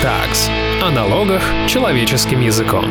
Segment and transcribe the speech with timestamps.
[0.00, 0.48] Tags.
[0.82, 2.86] О налогах человеческим языком.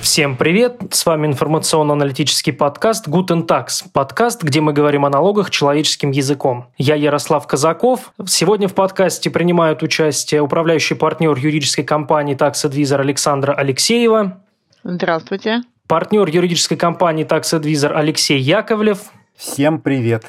[0.00, 0.80] Всем привет!
[0.90, 3.84] С вами информационно-аналитический подкаст Guten Tax.
[3.92, 6.66] Подкаст, где мы говорим о налогах человеческим языком.
[6.76, 8.12] Я Ярослав Казаков.
[8.26, 14.40] Сегодня в подкасте принимают участие управляющий партнер юридической компании Tax Advisor Александра Алексеева.
[14.84, 15.62] Здравствуйте.
[15.86, 19.10] Партнер юридической компании Tax Advisor Алексей Яковлев.
[19.36, 20.24] Всем привет.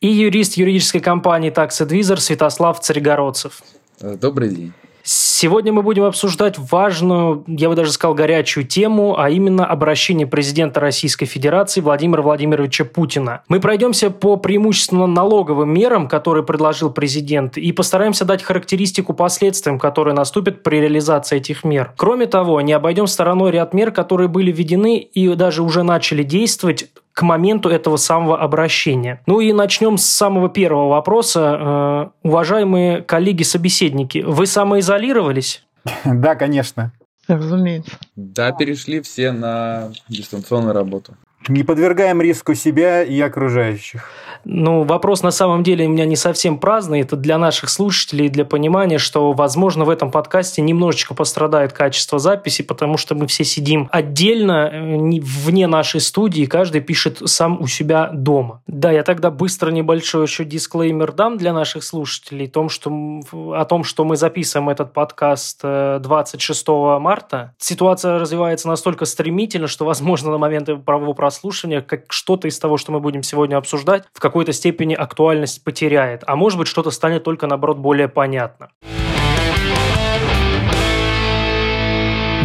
[0.00, 3.62] И юрист юридической компании Tax Advisor Святослав Царегородцев.
[4.00, 4.72] Добрый день.
[5.04, 10.78] Сегодня мы будем обсуждать важную, я бы даже сказал, горячую тему, а именно обращение президента
[10.78, 13.42] Российской Федерации Владимира Владимировича Путина.
[13.48, 20.14] Мы пройдемся по преимущественно налоговым мерам, которые предложил президент, и постараемся дать характеристику последствиям, которые
[20.14, 21.92] наступят при реализации этих мер.
[21.96, 26.86] Кроме того, не обойдем стороной ряд мер, которые были введены и даже уже начали действовать
[27.12, 29.20] к моменту этого самого обращения.
[29.26, 32.12] Ну и начнем с самого первого вопроса.
[32.22, 35.64] Э, уважаемые коллеги-собеседники, вы самоизолировались?
[36.04, 36.92] Да, конечно.
[37.28, 37.92] Разумеется.
[38.16, 41.16] Да, перешли все на дистанционную работу.
[41.48, 44.08] Не подвергаем риску себя и окружающих.
[44.44, 47.00] Ну, вопрос на самом деле у меня не совсем праздный.
[47.00, 52.62] Это для наших слушателей, для понимания, что, возможно, в этом подкасте немножечко пострадает качество записи,
[52.62, 58.10] потому что мы все сидим отдельно, э, вне нашей студии, каждый пишет сам у себя
[58.12, 58.62] дома.
[58.66, 62.90] Да, я тогда быстро небольшой еще дисклеймер дам для наших слушателей о том, что,
[63.32, 67.54] о том, что мы записываем этот подкаст 26 э, марта.
[67.58, 72.92] Ситуация развивается настолько стремительно, что, возможно, на момент правового прослушивания как что-то из того, что
[72.92, 77.46] мы будем сегодня обсуждать, в какой-то степени актуальность потеряет, а может быть что-то станет только
[77.46, 78.70] наоборот более понятно.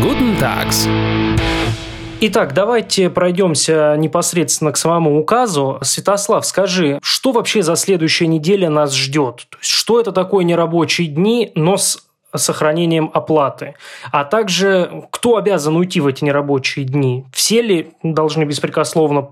[0.02, 0.86] Guten Tags.
[2.20, 5.78] Итак, давайте пройдемся непосредственно к самому указу.
[5.82, 9.48] Святослав, скажи, что вообще за следующая неделя нас ждет?
[9.50, 13.76] То есть, что это такое нерабочие дни, но с сохранением оплаты.
[14.12, 17.26] А также, кто обязан уйти в эти нерабочие дни?
[17.32, 19.30] Все ли должны беспрекословно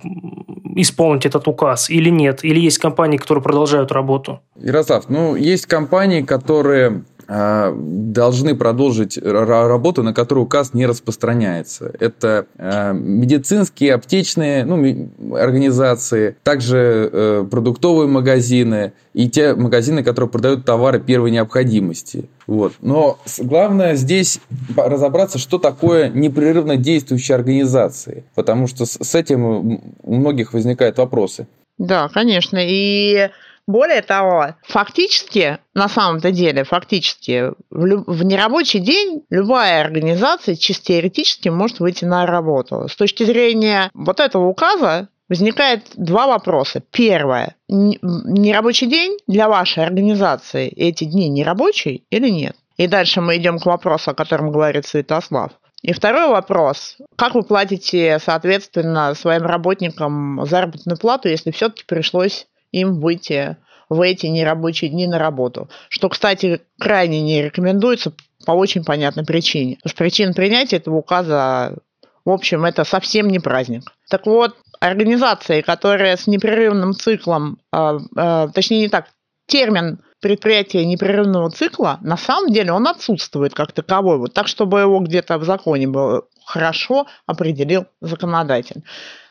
[0.76, 2.44] исполнить этот указ или нет?
[2.44, 4.40] Или есть компании, которые продолжают работу?
[4.56, 11.92] Ярослав, ну, есть компании, которые должны продолжить работу, на которую указ не распространяется.
[12.00, 20.66] Это а, медицинские, аптечные ну, организации, также э, продуктовые магазины и те магазины, которые продают
[20.66, 22.30] товары первой необходимости.
[22.48, 22.74] Вот.
[22.82, 24.40] Но главное здесь
[24.76, 31.48] разобраться, что такое непрерывно действующие организации, потому что с этим у многих возникают вопросы.
[31.78, 32.60] Да, конечно.
[32.62, 33.30] И
[33.68, 40.86] более того, фактически, на самом-то деле, фактически, в, лю- в нерабочий день любая организация чисто
[40.86, 42.88] теоретически может выйти на работу.
[42.88, 46.84] С точки зрения вот этого указа возникает два вопроса.
[46.92, 47.56] Первое.
[47.68, 52.56] Нерабочий день для вашей организации эти дни нерабочий или нет?
[52.78, 55.52] И дальше мы идем к вопросу, о котором говорит Святослав.
[55.82, 56.98] И второй вопрос.
[57.16, 62.48] Как вы платите, соответственно, своим работникам заработную плату, если все-таки пришлось
[62.82, 63.58] им выйти
[63.90, 65.70] в эти нерабочие дни на работу.
[65.90, 68.14] Что, кстати, крайне не рекомендуется
[68.46, 69.76] по очень понятной причине.
[69.76, 71.78] Потому что причин принятия этого указа,
[72.24, 73.84] в общем, это совсем не праздник.
[74.10, 79.08] Так вот, организации, которые с непрерывным циклом, э, э, точнее не так,
[79.46, 85.00] термин предприятия непрерывного цикла, на самом деле он отсутствует как таковой, вот так, чтобы его
[85.00, 88.84] где-то в законе было хорошо определил законодатель.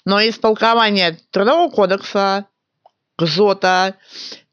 [0.04, 2.46] Но из толкования Трудового кодекса,
[3.16, 3.96] КЗОТа,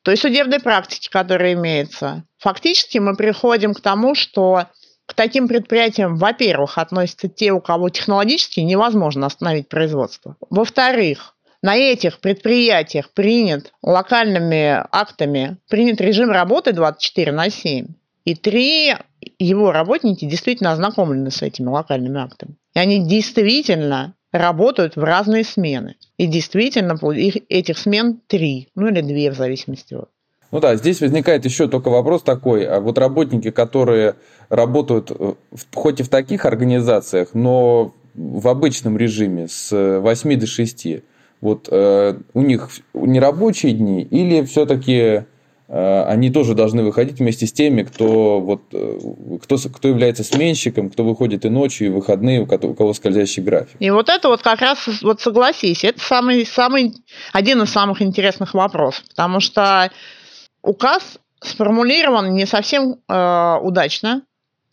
[0.03, 2.23] той судебной практики, которая имеется.
[2.39, 4.66] Фактически мы приходим к тому, что
[5.05, 10.38] к таким предприятиям, во-первых, относятся те, у кого технологически невозможно остановить производство.
[10.49, 17.88] Во-вторых, на этих предприятиях принят локальными актами, принят режим работы 24 на 7.
[18.23, 18.95] И три
[19.38, 22.55] его работники действительно ознакомлены с этими локальными актами.
[22.73, 25.96] И они действительно работают в разные смены.
[26.17, 30.09] И действительно, их, этих смен три, ну или две в зависимости от.
[30.52, 32.66] Ну да, здесь возникает еще только вопрос такой.
[32.66, 34.16] А вот работники, которые
[34.50, 35.34] работают э,
[35.73, 40.88] хоть и в таких организациях, но в обычном режиме с 8 до 6,
[41.40, 45.23] вот э, у них нерабочие дни или все-таки Э,
[45.73, 49.00] они тоже должны выходить вместе с теми, кто, вот, э,
[49.41, 52.94] кто, кто является сменщиком, кто выходит и ночью, и в выходные, у кого, у кого
[52.94, 53.78] скользящий график.
[53.79, 56.94] И вот это вот как раз, вот согласись, это самый, самый,
[57.32, 59.90] один из самых интересных вопросов, потому что
[60.62, 64.24] указ сформулирован не совсем э, удачно,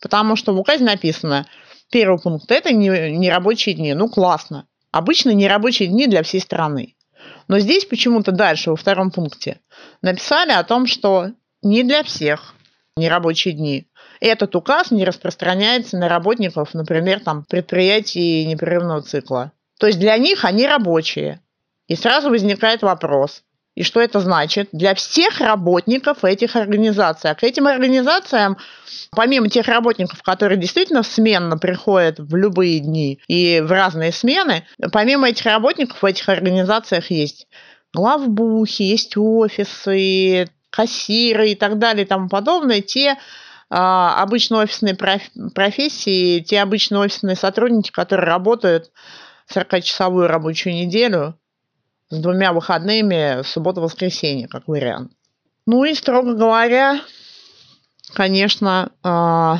[0.01, 1.47] потому что в указе написано,
[1.89, 4.65] первый пункт, это не, не рабочие дни, ну классно.
[4.91, 6.95] Обычно не рабочие дни для всей страны.
[7.49, 9.59] Но здесь почему-то дальше, во втором пункте,
[10.03, 11.31] написали о том, что
[11.63, 12.53] не для всех
[12.95, 13.87] нерабочие дни.
[14.21, 19.51] этот указ не распространяется на работников, например, там, предприятий непрерывного цикла.
[19.79, 21.41] То есть для них они рабочие.
[21.87, 23.43] И сразу возникает вопрос,
[23.79, 24.67] и что это значит?
[24.73, 27.31] Для всех работников этих организаций.
[27.31, 28.57] А к этим организациям,
[29.11, 35.29] помимо тех работников, которые действительно сменно приходят в любые дни и в разные смены, помимо
[35.29, 37.47] этих работников в этих организациях есть
[37.93, 43.15] главбухи, есть офисы, кассиры и так далее и тому подобное, те
[43.69, 44.97] а, обычные офисные
[45.55, 48.91] профессии, те обычные офисные сотрудники, которые работают
[49.49, 51.39] 40-часовую рабочую неделю
[52.09, 55.11] с двумя выходными, суббота-воскресенье, как вариант.
[55.65, 57.01] Ну и, строго говоря,
[58.13, 59.59] конечно, а,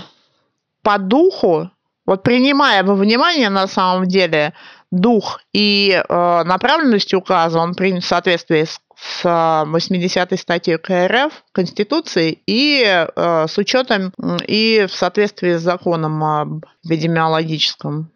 [0.81, 1.69] по духу,
[2.05, 4.53] вот принимая во внимание на самом деле
[4.91, 12.41] дух и э, направленность указа, он принят в соответствии с, с 80-й статьей КРФ Конституции
[12.47, 14.11] и э, с учетом
[14.47, 18.11] и в соответствии с законом об эпидемиологическом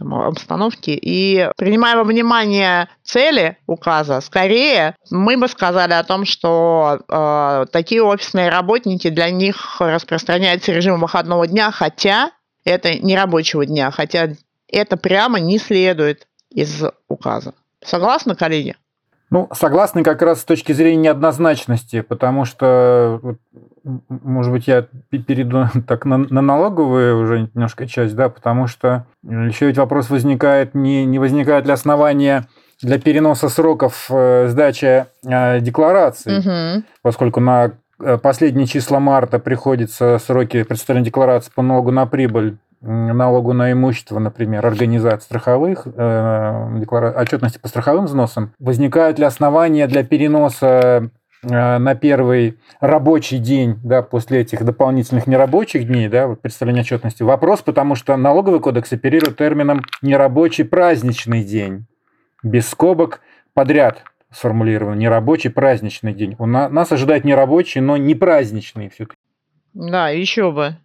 [0.00, 0.94] обстановке.
[0.94, 8.02] И принимая во внимание цели указа, скорее мы бы сказали о том, что э, такие
[8.02, 12.32] офисные работники, для них распространяется режим выходного дня, хотя
[12.64, 14.28] это не рабочего дня, хотя
[14.68, 17.54] это прямо не следует из указа.
[17.82, 18.76] Согласны, коллеги?
[19.30, 23.20] Ну, согласны как раз с точки зрения неоднозначности, потому что,
[23.84, 29.66] может быть, я перейду так на, на налоговую уже немножко часть, да, потому что еще
[29.66, 32.48] ведь вопрос возникает, не, не возникает ли основания
[32.82, 36.84] для переноса сроков э, сдачи э, деклараций, угу.
[37.02, 43.52] поскольку на э, последние числа марта приходится сроки представления декларации по налогу на прибыль налогу
[43.52, 51.10] на имущество, например, организаций страховых, э, отчетности по страховым взносам, возникают ли основания для переноса
[51.42, 57.22] э, на первый рабочий день, да, после этих дополнительных нерабочих дней, да, вот представление отчетности.
[57.22, 61.86] Вопрос, потому что налоговый кодекс оперирует термином нерабочий праздничный день,
[62.42, 63.20] без скобок
[63.52, 66.36] подряд сформулирован нерабочий праздничный день.
[66.38, 69.18] У нас ожидает нерабочий, но не праздничный все-таки.
[69.74, 70.76] Да, еще бы.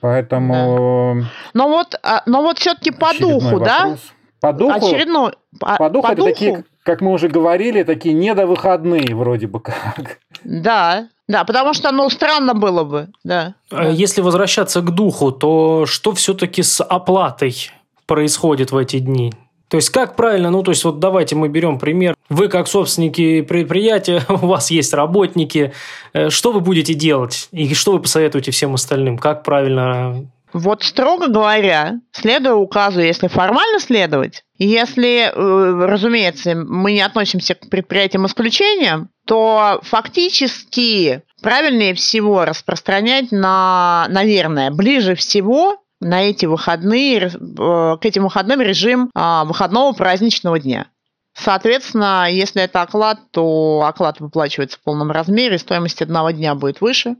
[0.00, 1.22] Поэтому...
[1.22, 1.28] Да.
[1.54, 3.68] Но вот, а, но вот все-таки по духу, вопрос.
[3.68, 3.96] да?
[4.40, 6.30] По духу, Очередной, по, по духу по это духу?
[6.30, 10.18] такие, как мы уже говорили, такие недовыходные вроде бы как.
[10.44, 13.54] Да, да, потому что, ну, странно было бы, да.
[13.70, 17.70] А если возвращаться к духу, то что все-таки с оплатой
[18.06, 19.32] происходит в эти дни?
[19.68, 22.14] То есть, как правильно, ну, то есть, вот давайте мы берем пример.
[22.28, 25.72] Вы, как собственники предприятия, у вас есть работники.
[26.12, 27.48] Э, что вы будете делать?
[27.52, 29.18] И что вы посоветуете всем остальным?
[29.18, 37.02] Как правильно вот строго говоря, следуя указу, если формально следовать, если, э, разумеется, мы не
[37.02, 46.46] относимся к предприятиям исключениям, то фактически правильнее всего распространять на, наверное, ближе всего на эти
[46.46, 50.86] выходные, э, к этим выходным режим а, выходного праздничного дня.
[51.34, 57.16] Соответственно, если это оклад, то оклад выплачивается в полном размере, стоимость одного дня будет выше.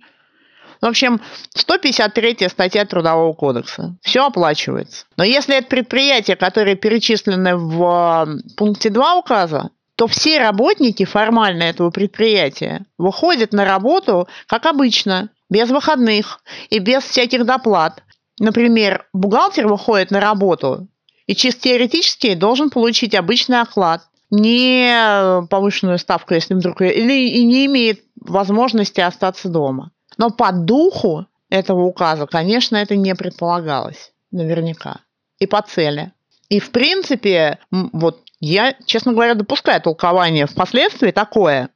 [0.81, 1.20] В общем,
[1.55, 3.96] 153 статья Трудового кодекса.
[4.02, 5.06] Все оплачивается.
[5.17, 11.91] Но если это предприятия, которые перечислены в пункте 2 указа, то все работники формально этого
[11.91, 18.03] предприятия выходят на работу, как обычно, без выходных и без всяких доплат.
[18.38, 20.88] Например, бухгалтер выходит на работу
[21.26, 27.66] и чисто теоретически должен получить обычный оклад, не повышенную ставку, если вдруг или и не
[27.66, 29.93] имеет возможности остаться дома.
[30.19, 35.00] Но по духу этого указа, конечно, это не предполагалось, наверняка,
[35.38, 36.12] и по цели.
[36.48, 41.70] И в принципе, вот я, честно говоря, допускаю толкование впоследствии такое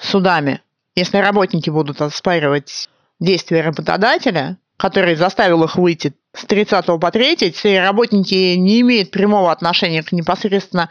[0.00, 0.62] судами,
[0.94, 2.88] если работники будут оспаривать
[3.20, 9.50] действия работодателя, который заставил их выйти с 30 по 3, если работники не имеют прямого
[9.50, 10.90] отношения к непосредственно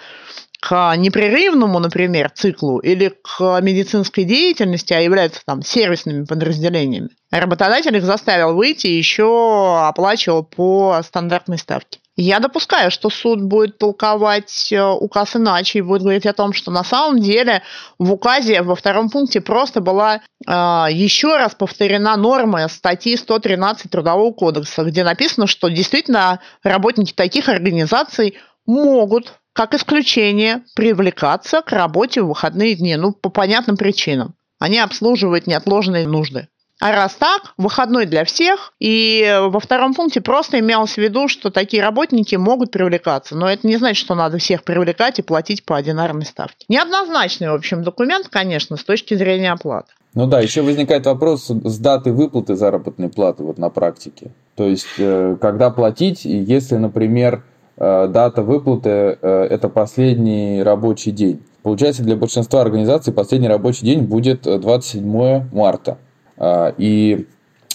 [0.65, 7.09] к непрерывному, например, циклу или к медицинской деятельности, а являются там сервисными подразделениями.
[7.29, 11.99] Работодатель их заставил выйти и еще оплачивал по стандартной ставке.
[12.17, 16.71] Я допускаю, что суд будет толковать э, указ иначе и будет говорить о том, что
[16.71, 17.61] на самом деле
[17.99, 20.51] в указе во втором пункте просто была э,
[20.91, 28.39] еще раз повторена норма статьи 113 Трудового кодекса, где написано, что действительно работники таких организаций
[28.65, 34.35] могут как исключение привлекаться к работе в выходные дни, ну, по понятным причинам.
[34.59, 36.49] Они обслуживают неотложные нужды.
[36.81, 38.73] А раз так, выходной для всех.
[38.81, 43.37] И во втором пункте просто имелось в виду, что такие работники могут привлекаться.
[43.37, 46.65] Но это не значит, что надо всех привлекать и платить по одинарной ставке.
[46.67, 49.93] Неоднозначный, в общем, документ, конечно, с точки зрения оплаты.
[50.15, 54.31] Ну да, еще возникает вопрос с даты выплаты заработной платы вот на практике.
[54.55, 57.43] То есть, э, когда платить, если, например,
[57.77, 61.41] дата выплаты э,– это последний рабочий день.
[61.63, 65.97] Получается, для большинства организаций последний рабочий день будет 27 марта.
[66.37, 67.25] А, и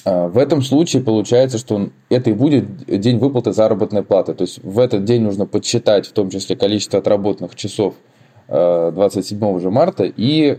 [0.05, 4.33] в этом случае получается, что это и будет день выплаты заработной платы.
[4.33, 7.95] То есть в этот день нужно подсчитать в том числе количество отработанных часов
[8.49, 10.57] 27 же марта и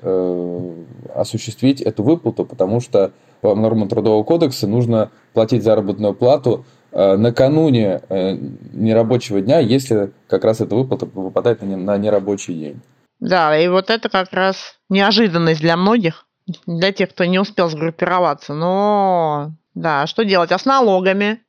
[1.16, 8.02] осуществить эту выплату, потому что по нормам Трудового кодекса нужно платить заработную плату э, накануне
[8.10, 8.38] э,
[8.74, 12.82] нерабочего дня, если как раз эта выплата выпадает на нерабочий день.
[13.20, 16.26] Да, и вот это как раз неожиданность для многих,
[16.66, 18.54] для тех, кто не успел сгруппироваться.
[18.54, 20.52] Но да, что делать?
[20.52, 21.40] А с налогами?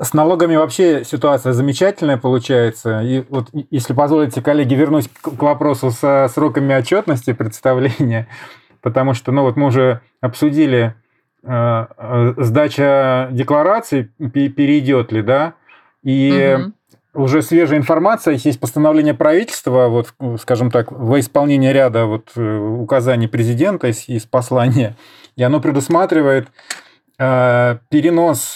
[0.00, 3.00] С налогами вообще ситуация замечательная получается.
[3.00, 8.28] И вот, если позволите, коллеги, вернусь к вопросу со сроками отчетности представления,
[8.80, 11.07] потому что, ну вот мы уже обсудили Э, э,
[11.42, 15.54] сдача декларации перейдет ли, да,
[16.02, 17.24] и угу.
[17.24, 23.28] уже свежая информация, есть постановление правительства, вот, скажем так, во исполнение ряда вот э, указаний
[23.28, 24.96] президента из, из послания,
[25.36, 26.48] и оно предусматривает
[27.18, 28.52] перенос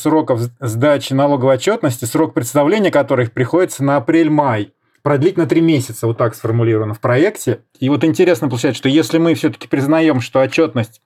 [0.00, 4.72] сроков сдачи налоговой отчетности, срок представления которых приходится на апрель-май
[5.02, 7.60] продлить на три месяца, вот так сформулировано в проекте.
[7.80, 11.00] И вот интересно получается, что если мы все-таки признаем, что отчетность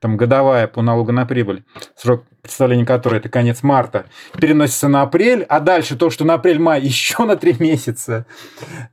[0.00, 1.64] там годовая по налогу на прибыль,
[1.96, 4.06] срок представления которой это конец марта,
[4.38, 8.26] переносится на апрель, а дальше то, что на апрель-май еще на три месяца.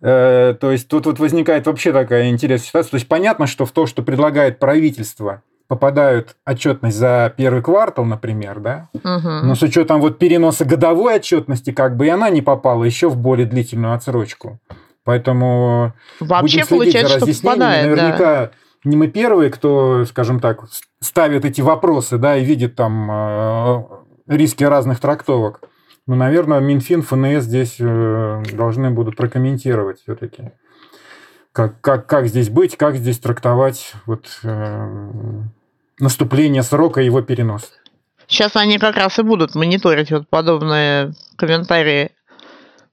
[0.02, 2.92] Э, то есть тут вот возникает вообще такая интересная ситуация.
[2.92, 8.60] То есть понятно, что в то, что предлагает правительство, попадают отчетность за первый квартал, например,
[8.60, 9.30] да, угу.
[9.44, 13.18] но с учетом вот переноса годовой отчетности, как бы и она не попала еще в
[13.18, 14.60] более длительную отсрочку.
[15.06, 17.34] Поэтому Вообще будем следить за разъяснениями.
[17.34, 18.52] Что попадает, Наверняка да
[18.84, 20.66] не мы первые, кто, скажем так,
[21.00, 23.84] ставит эти вопросы, да, и видит там э,
[24.28, 25.62] риски разных трактовок.
[26.06, 30.52] Но, наверное, Минфин, ФНС здесь э, должны будут прокомментировать все-таки.
[31.54, 34.88] Как, как, как здесь быть, как здесь трактовать вот, э,
[36.00, 37.72] наступление срока и его перенос.
[38.28, 42.12] Сейчас они как раз и будут мониторить вот подобные комментарии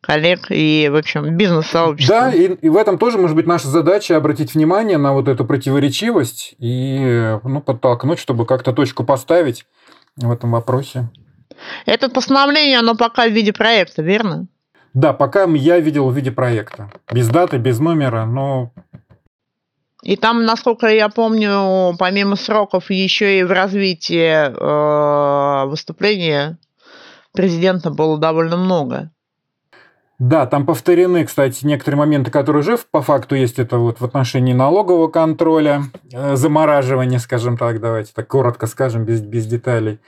[0.01, 2.17] коллег и, в общем, бизнес-сообщества.
[2.17, 5.45] Да, и, и в этом тоже может быть наша задача обратить внимание на вот эту
[5.45, 9.67] противоречивость и ну, подтолкнуть, чтобы как-то точку поставить
[10.17, 11.11] в этом вопросе.
[11.87, 14.47] Это постановление, оно пока в виде проекта, верно?
[14.95, 16.91] Да, пока я видел в виде проекта.
[17.13, 18.73] Без даты, без номера, но...
[20.03, 26.59] И там, насколько я помню, помимо сроков, еще и в развитии э, выступления
[27.33, 29.11] президента было довольно много.
[30.21, 33.59] Да, там повторены, кстати, некоторые моменты, которые уже по факту есть.
[33.59, 39.23] Это вот в отношении налогового контроля, э, замораживания, скажем так, давайте так коротко скажем, без,
[39.23, 39.99] без деталей.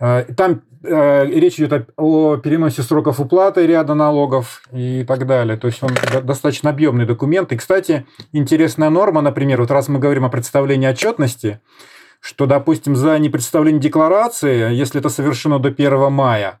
[0.00, 5.56] Э, там э, речь идет о, о переносе сроков уплаты ряда налогов и так далее.
[5.56, 5.90] То есть он
[6.24, 7.52] достаточно объемный документ.
[7.52, 11.60] И, кстати, интересная норма, например, вот раз мы говорим о представлении отчетности,
[12.18, 16.58] что, допустим, за непредставление декларации, если это совершено до 1 мая,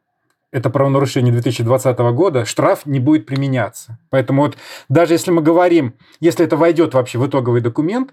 [0.52, 3.98] это правонарушение 2020 года, штраф не будет применяться.
[4.10, 4.56] Поэтому вот
[4.88, 8.12] даже если мы говорим, если это войдет вообще в итоговый документ,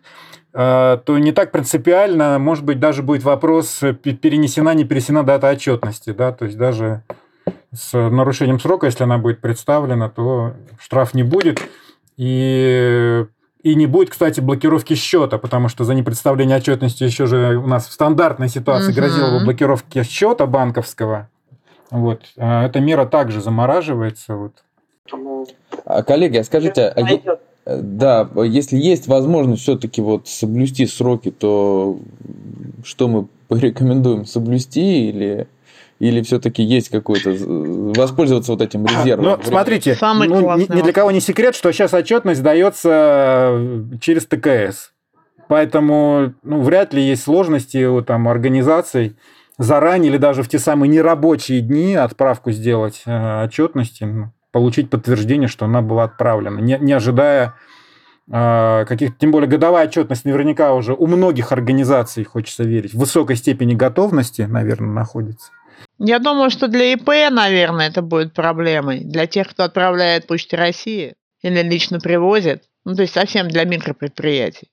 [0.54, 6.12] э, то не так принципиально, может быть, даже будет вопрос, перенесена, не перенесена дата отчетности.
[6.12, 6.32] Да?
[6.32, 7.04] То есть даже
[7.74, 11.62] с нарушением срока, если она будет представлена, то штраф не будет.
[12.18, 13.26] И
[13.64, 17.88] и не будет, кстати, блокировки счета, потому что за непредставление отчетности еще же у нас
[17.88, 18.96] в стандартной ситуации угу.
[18.96, 21.30] грозила бы блокировки счета банковского.
[21.92, 22.22] Вот.
[22.38, 24.36] А эта мера также замораживается.
[24.36, 24.64] Вот.
[25.86, 32.00] А, коллеги, а скажите, а да, если есть возможность все-таки вот соблюсти сроки, то
[32.84, 35.48] что мы порекомендуем соблюсти или
[36.00, 39.26] или все-таки есть какой-то воспользоваться вот этим резервом?
[39.26, 43.84] Ну, смотрите, Самый ну, ни, ни для кого не секрет, что сейчас отчетность дается э,
[44.00, 44.92] через ТКС.
[45.48, 49.16] Поэтому ну, вряд ли есть сложности у там, организаций
[49.58, 55.66] заранее или даже в те самые нерабочие дни отправку сделать э, отчетности, получить подтверждение, что
[55.66, 57.56] она была отправлена, не, не ожидая
[58.32, 63.36] э, каких тем более годовая отчетность наверняка уже у многих организаций, хочется верить, в высокой
[63.36, 65.52] степени готовности, наверное, находится.
[66.00, 69.04] Я думаю, что для ИП, наверное, это будет проблемой.
[69.04, 72.64] Для тех, кто отправляет Почте России или лично привозит.
[72.86, 74.70] Ну, то есть совсем для микропредприятий.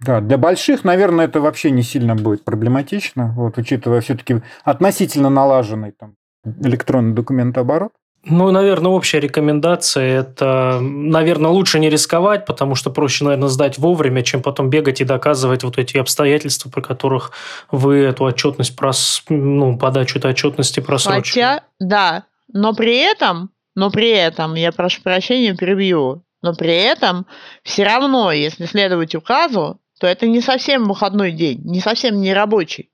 [0.00, 5.92] Да, для больших, наверное, это вообще не сильно будет проблематично, вот, учитывая все-таки относительно налаженный
[5.92, 6.14] там,
[6.44, 7.92] электронный документооборот.
[8.24, 14.22] Ну, наверное, общая рекомендация– это, наверное, лучше не рисковать, потому что проще, наверное, сдать вовремя,
[14.22, 17.32] чем потом бегать и доказывать вот эти обстоятельства, про которых
[17.70, 19.22] вы эту отчетность, прос...
[19.28, 21.42] ну, подачу этой отчетности просрочили.
[21.42, 27.24] Хотя, да, но при этом, но при этом, я прошу прощения, перебью, но при этом
[27.62, 32.90] все равно, если следовать указу, то это не совсем выходной день, не совсем не рабочий.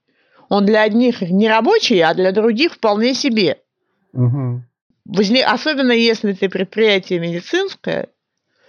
[0.49, 3.61] Он для одних не рабочий, а для других вполне себе.
[4.13, 4.61] Угу.
[5.05, 5.45] Возне...
[5.45, 8.09] Особенно если ты предприятие медицинское,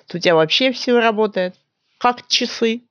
[0.07, 1.55] то у тебя вообще все работает
[1.99, 2.83] как часы.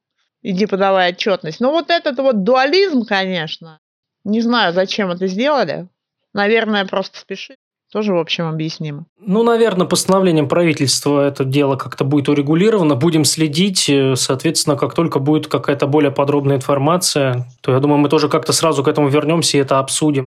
[0.42, 1.60] Иди подавай отчетность.
[1.60, 3.80] Но вот этот вот дуализм, конечно,
[4.24, 5.88] не знаю, зачем это сделали.
[6.34, 7.58] Наверное, просто спешить.
[7.92, 9.06] Тоже, в общем, объяснимо.
[9.20, 12.96] Ну, наверное, постановлением правительства это дело как-то будет урегулировано.
[12.96, 13.90] Будем следить.
[13.90, 18.54] Э, соответственно, как только будет какая-то более подробная информация, то я думаю, мы тоже как-то
[18.54, 20.26] сразу к этому вернемся и это обсудим.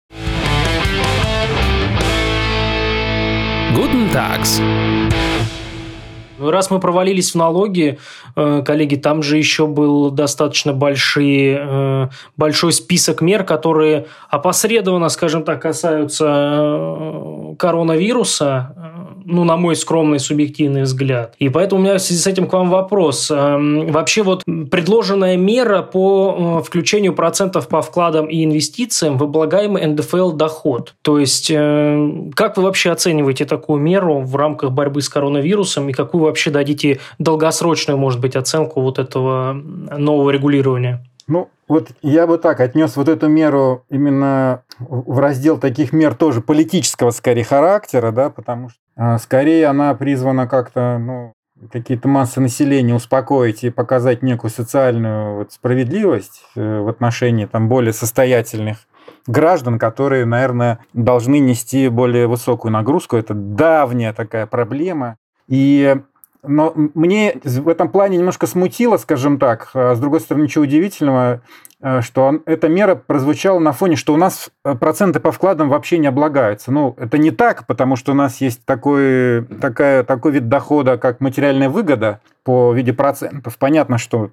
[3.75, 4.59] Guten Tags.
[6.41, 7.99] Ну, раз мы провалились в налоги,
[8.35, 15.43] э, коллеги, там же еще был достаточно большие, э, большой список мер, которые опосредованно, скажем
[15.43, 18.75] так, касаются э, коронавируса,
[19.25, 21.35] ну, на мой скромный субъективный взгляд.
[21.39, 23.29] И поэтому у меня в связи с этим к вам вопрос.
[23.29, 30.95] Вообще вот предложенная мера по включению процентов по вкладам и инвестициям в облагаемый НДФЛ доход.
[31.01, 36.23] То есть, как вы вообще оцениваете такую меру в рамках борьбы с коронавирусом и какую
[36.23, 41.05] вообще дадите долгосрочную, может быть, оценку вот этого нового регулирования?
[41.27, 46.41] Ну, вот я бы так отнес вот эту меру именно в раздел таких мер тоже
[46.41, 51.33] политического, скорее, характера, да, потому что а, скорее она призвана как-то, ну,
[51.71, 57.93] какие-то массы населения успокоить и показать некую социальную вот справедливость э, в отношении там более
[57.93, 58.87] состоятельных
[59.27, 63.17] граждан, которые, наверное, должны нести более высокую нагрузку.
[63.17, 65.17] Это давняя такая проблема.
[65.47, 65.97] И
[66.43, 69.69] но мне в этом плане немножко смутило, скажем так.
[69.73, 71.41] А с другой стороны, ничего удивительного,
[71.81, 75.97] э, что эта мера прозвучала на фоне, что у нас э, проценты по вкладам вообще
[75.99, 76.71] не облагаются.
[76.71, 81.21] Ну, это не так, потому что у нас есть такой, такая, такой вид дохода, как
[81.21, 83.57] материальная выгода по виде процентов.
[83.57, 84.31] Понятно, что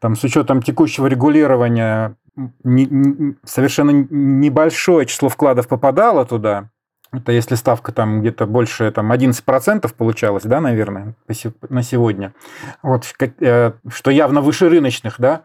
[0.00, 2.16] там, с учетом текущего регулирования
[2.64, 6.70] не, не, совершенно небольшое число вкладов попадало туда,
[7.16, 11.14] это если ставка там где-то больше там, 11% получалось, да, наверное,
[11.68, 12.34] на сегодня.
[12.82, 15.42] Вот, э, что явно выше рыночных, да.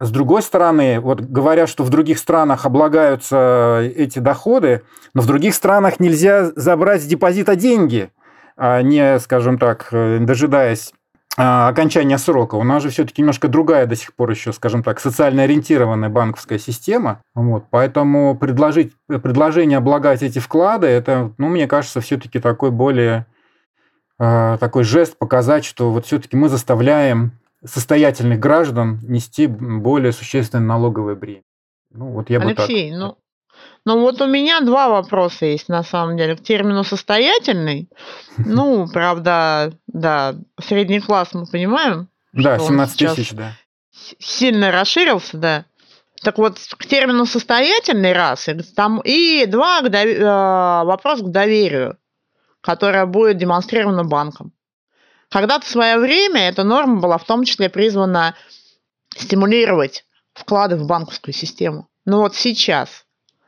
[0.00, 4.82] С другой стороны, вот говорят, что в других странах облагаются эти доходы,
[5.14, 8.10] но в других странах нельзя забрать с депозита деньги,
[8.56, 10.92] а не, скажем так, э, дожидаясь
[11.36, 12.54] окончания срока.
[12.54, 16.58] У нас же все-таки немножко другая до сих пор еще, скажем так, социально ориентированная банковская
[16.58, 17.22] система.
[17.34, 23.26] Вот, поэтому предложить, предложение облагать эти вклады, это, ну, мне кажется, все-таки такой более
[24.18, 27.32] э, такой жест показать, что вот все-таки мы заставляем
[27.64, 31.42] состоятельных граждан нести более существенное налоговое бремя.
[31.90, 33.00] Ну, вот я Алексей, бы так...
[33.00, 33.18] ну,
[33.84, 36.36] ну вот у меня два вопроса есть на самом деле.
[36.36, 37.88] К термину состоятельный.
[38.38, 42.08] Ну, правда, да, средний класс мы понимаем.
[42.32, 43.52] Да, 17 тысяч, да.
[44.18, 45.64] Сильно расширился, да.
[46.22, 50.04] Так вот, к термину состоятельный раз, и, там, и два, к дов...
[50.06, 51.98] Э, вопрос к доверию,
[52.62, 54.52] которое будет демонстрировано банком.
[55.28, 58.34] Когда-то в свое время эта норма была в том числе призвана
[59.14, 61.88] стимулировать вклады в банковскую систему.
[62.06, 63.04] Но вот сейчас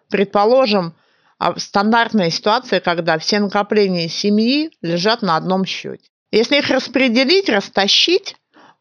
[0.09, 0.95] Предположим,
[1.39, 6.09] а, стандартная ситуация, когда все накопления семьи лежат на одном счете.
[6.31, 8.37] Если их распределить, растащить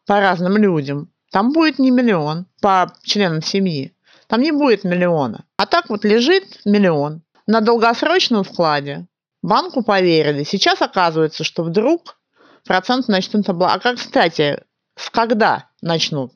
[0.06, 3.94] по разным людям, там будет не миллион по членам семьи.
[4.26, 5.44] Там не будет миллиона.
[5.56, 7.22] А так вот лежит миллион.
[7.46, 9.06] На долгосрочном вкладе
[9.42, 10.42] банку поверили.
[10.42, 12.18] Сейчас оказывается, что вдруг
[12.64, 13.76] процент начнут облагать.
[13.76, 14.64] А как, кстати,
[14.96, 16.32] с когда начнут?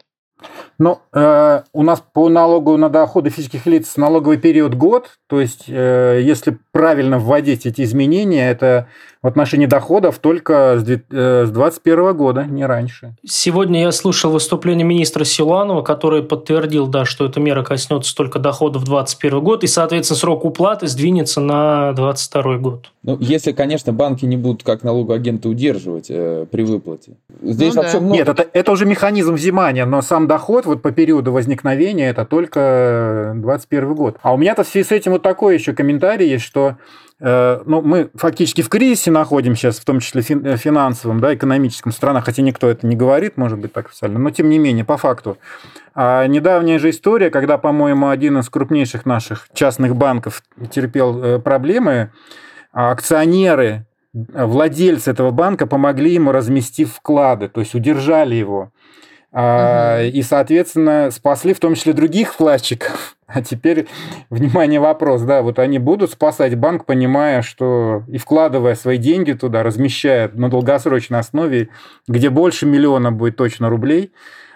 [0.78, 5.64] Ну, э, у нас по налогу на доходы физических лиц налоговый период год, то есть,
[5.68, 8.88] э, если правильно вводить эти изменения, это
[9.22, 13.14] в отношении доходов только с 2021 э, года, не раньше.
[13.26, 18.82] Сегодня я слушал выступление министра Силанова, который подтвердил, да, что эта мера коснется только доходов
[18.82, 22.92] в 2021 год, и, соответственно, срок уплаты сдвинется на 2022 год.
[23.02, 27.12] Ну, если, конечно, банки не будут как налогоагенты удерживать э, при выплате.
[27.42, 28.00] Здесь ну, да.
[28.00, 28.14] много...
[28.14, 33.32] Нет, это, это уже механизм взимания, но сам доход вот по периоду возникновения это только
[33.34, 34.16] 2021 год.
[34.22, 37.09] А у меня-то в связи с этим вот такой еще комментарий есть, что Э,
[37.66, 42.24] ну, мы фактически в кризисе находимся сейчас, в том числе э, финансовом, да, экономическом странах,
[42.24, 45.36] хотя никто это не говорит, может быть, так официально, но тем не менее, по факту.
[45.94, 52.10] А недавняя же история, когда, по-моему, один из крупнейших наших частных банков терпел э, проблемы,
[52.72, 58.72] акционеры, владельцы этого банка помогли ему разместив вклады, то есть удержали его.
[59.32, 60.10] Uh-huh.
[60.10, 63.16] И, соответственно, спасли в том числе других вкладчиков.
[63.32, 63.86] А теперь,
[64.28, 69.62] внимание, вопрос, да, вот они будут спасать банк, понимая, что и вкладывая свои деньги туда,
[69.62, 71.68] размещая на долгосрочной основе,
[72.08, 74.10] где больше миллиона будет точно рублей,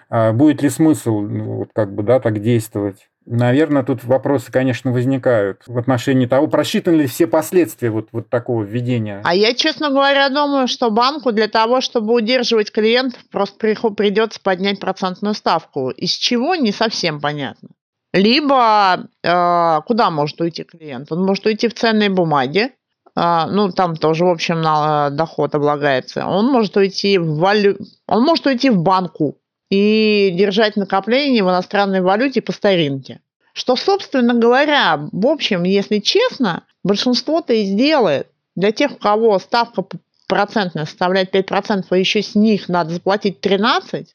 [0.09, 3.07] а будет ли смысл ну, вот как бы, да, так действовать?
[3.25, 8.61] Наверное, тут вопросы, конечно, возникают в отношении того, просчитаны ли все последствия вот, вот такого
[8.63, 9.21] введения.
[9.23, 14.79] А я, честно говоря, думаю, что банку для того, чтобы удерживать клиентов, просто придется поднять
[14.79, 15.89] процентную ставку.
[15.89, 17.69] Из чего, не совсем понятно.
[18.13, 21.11] Либо э, куда может уйти клиент?
[21.11, 22.71] Он может уйти в ценные бумаги,
[23.17, 26.27] э, ну, там тоже, в общем, на, доход облагается.
[26.27, 27.77] Он может уйти в валю...
[28.07, 29.39] Он может уйти в банку,
[29.75, 33.19] и держать накопления в иностранной валюте по старинке.
[33.53, 38.27] Что, собственно говоря, в общем, если честно, большинство-то и сделает.
[38.55, 39.85] Для тех, у кого ставка
[40.27, 44.07] процентная составляет 5%, а еще с них надо заплатить 13%,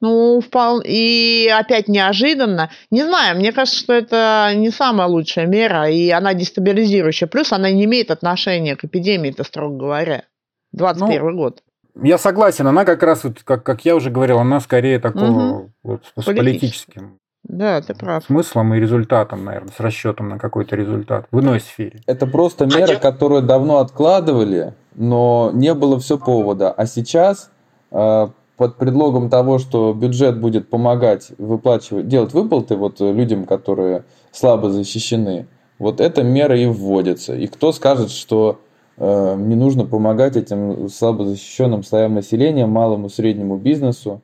[0.00, 2.70] ну, вполне, и опять неожиданно.
[2.90, 7.28] Не знаю, мне кажется, что это не самая лучшая мера, и она дестабилизирующая.
[7.28, 10.24] Плюс она не имеет отношения к эпидемии, это строго говоря.
[10.72, 11.62] 21 ну, год.
[12.02, 15.70] Я согласен, она как раз, вот, как, как я уже говорил, она скорее такого угу.
[15.82, 18.24] вот, с политическим да, ты прав.
[18.24, 22.00] смыслом и результатом, наверное, с расчетом на какой-то результат в иной сфере.
[22.06, 26.72] Это просто мера, которую давно откладывали, но не было все повода.
[26.72, 27.50] А сейчас
[27.92, 34.70] э, под предлогом того, что бюджет будет помогать выплачивать, делать выплаты вот людям, которые слабо
[34.70, 35.46] защищены,
[35.78, 37.34] вот эта мера и вводится.
[37.36, 38.60] И кто скажет, что
[38.98, 44.22] не нужно помогать этим слабо защищенным слоям населения, малому среднему бизнесу.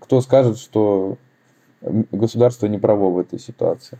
[0.00, 1.16] Кто скажет, что
[1.80, 3.98] государство не право в этой ситуации?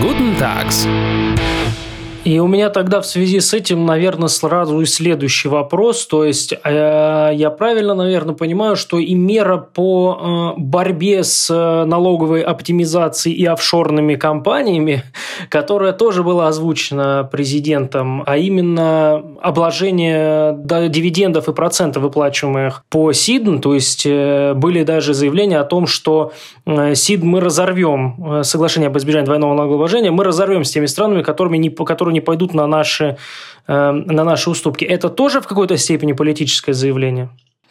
[0.00, 0.86] Guten Tags.
[2.26, 6.08] И у меня тогда в связи с этим, наверное, сразу и следующий вопрос.
[6.08, 11.84] То есть, э, я правильно, наверное, понимаю, что и мера по э, борьбе с э,
[11.84, 15.04] налоговой оптимизацией и офшорными компаниями,
[15.50, 20.58] которая тоже была озвучена президентом, а именно обложение
[20.88, 26.32] дивидендов и процентов, выплачиваемых по СИДН, то есть были даже заявления о том, что
[26.66, 31.70] СИДН мы разорвем, соглашение об избежании двойного налогообложения, мы разорвем с теми странами, которыми не,
[31.70, 33.16] которые не пойдут на наши,
[33.68, 34.84] э, на наши уступки.
[34.84, 37.28] Это тоже в какой-то степени политическое заявление?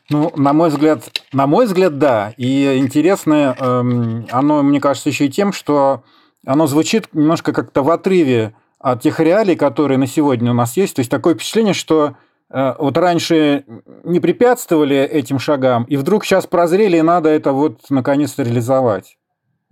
[0.10, 1.01] Ну, на мой взгляд,
[1.34, 2.34] на мой взгляд, да.
[2.38, 6.03] И интересное, эм, оно, мне кажется, еще и тем, что
[6.45, 10.95] оно звучит немножко как-то в отрыве от тех реалий, которые на сегодня у нас есть.
[10.95, 12.15] То есть такое впечатление, что
[12.51, 13.65] э, вот раньше
[14.03, 19.17] не препятствовали этим шагам, и вдруг сейчас прозрели, и надо это вот наконец-то реализовать.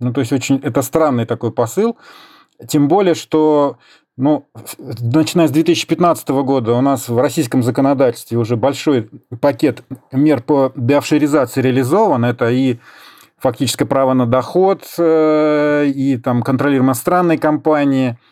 [0.00, 1.96] Ну, то есть очень это странный такой посыл.
[2.68, 3.78] Тем более, что
[4.16, 4.46] ну,
[4.78, 11.60] начиная с 2015 года у нас в российском законодательстве уже большой пакет мер по деофшоризации
[11.60, 12.24] реализован.
[12.24, 12.78] Это и
[13.38, 18.18] фактическое право на доход, э, и там контролируемые иностранные компании–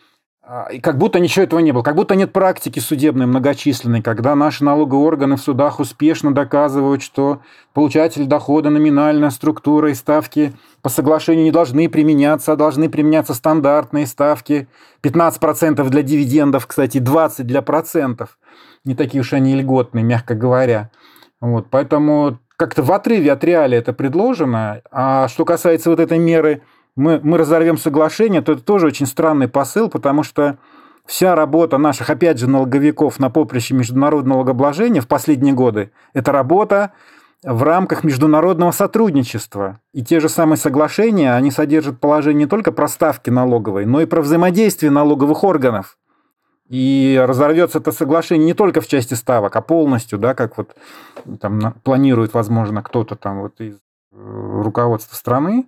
[0.73, 4.65] и как будто ничего этого не было, как будто нет практики судебной многочисленной, когда наши
[4.65, 7.39] налоговые органы в судах успешно доказывают, что
[7.71, 14.05] получатель дохода, номинальная структура и ставки по соглашению не должны применяться, а должны применяться стандартные
[14.05, 14.67] ставки.
[15.01, 18.37] 15% для дивидендов, кстати, 20% для процентов.
[18.83, 20.91] Не такие уж они льготные, мягко говоря.
[21.39, 24.81] Вот, поэтому как-то в отрыве от реалии это предложено.
[24.91, 26.63] А что касается вот этой меры–
[26.95, 30.57] мы, мы разорвем соглашение, то это тоже очень странный посыл, потому что
[31.05, 36.91] вся работа наших, опять же, налоговиков на поприще международного налогообложения в последние годы– это работа
[37.43, 39.79] в рамках международного сотрудничества.
[39.93, 44.05] И те же самые соглашения, они содержат положение не только про ставки налоговые, но и
[44.05, 45.97] про взаимодействие налоговых органов.
[46.69, 50.75] И разорвется это соглашение не только в части ставок, а полностью, да, как вот
[51.41, 53.77] там планирует, возможно, кто-то там вот из
[54.15, 55.67] руководства страны.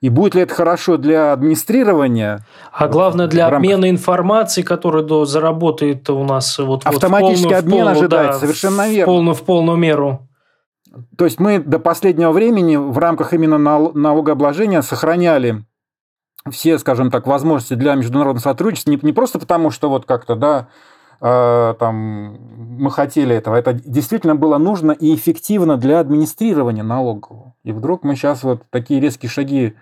[0.00, 2.44] И будет ли это хорошо для администрирования?
[2.72, 3.58] А главное для рамках...
[3.58, 7.98] обмена информацией, которая до, заработает у нас вот автоматический вот в полную, обмен в полную,
[7.98, 9.04] ожидается, да, совершенно верно.
[9.04, 10.28] В полную, в полную меру.
[11.16, 15.64] То есть мы до последнего времени в рамках именно налогообложения сохраняли
[16.50, 20.58] все, скажем так, возможности для международного сотрудничества не, не просто потому, что вот как-то, да,
[20.58, 20.64] э,
[21.22, 22.36] там
[22.78, 27.54] мы хотели этого, это действительно было нужно и эффективно для администрирования налогового.
[27.62, 29.74] И вдруг мы сейчас вот такие резкие шаги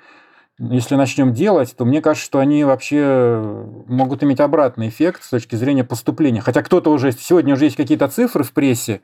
[0.60, 3.42] если начнем делать, то мне кажется, что они вообще
[3.86, 6.42] могут иметь обратный эффект с точки зрения поступления.
[6.42, 9.00] Хотя кто-то уже, сегодня уже есть какие-то цифры в прессе,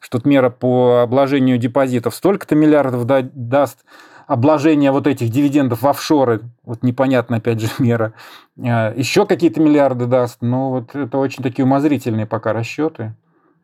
[0.00, 3.86] что мера по обложению депозитов столько-то миллиардов даст,
[4.28, 8.12] обложение вот этих дивидендов в офшоры, вот непонятно, опять же, мера,
[8.56, 13.14] э, еще какие-то миллиарды даст, но вот это очень такие умозрительные пока расчеты.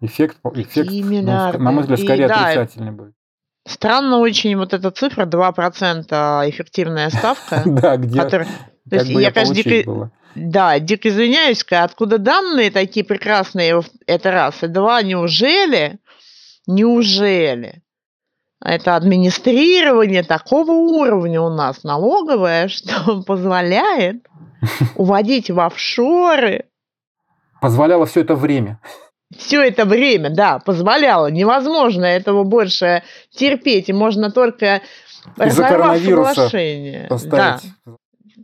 [0.01, 3.15] Эффект, эффект ну, на мой взгляд, скорее и, отрицательный да, будет.
[3.67, 7.63] Странно очень вот эта цифра 2% эффективная ставка.
[7.67, 14.31] Да, где то есть я, конечно, дико, да, дико извиняюсь, откуда данные такие прекрасные, это
[14.31, 14.63] раз.
[14.63, 15.99] И два, неужели,
[16.67, 17.84] неужели
[18.65, 24.27] это администрирование такого уровня у нас налоговое, что позволяет
[24.97, 26.65] уводить в офшоры.
[27.61, 28.81] Позволяло все это время.
[29.37, 31.27] Все это время, да, позволяло.
[31.29, 34.81] Невозможно этого больше терпеть, и можно только
[35.37, 37.09] коронавируса соглашение.
[37.25, 37.61] Да.